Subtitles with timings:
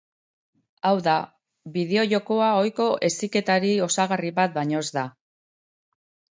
[0.89, 1.13] Hau da,
[1.75, 5.09] bideojokoa ohiko heziketari osagarri bat baino ez da.